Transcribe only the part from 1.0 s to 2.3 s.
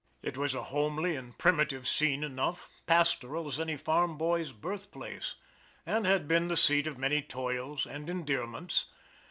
and primitive scene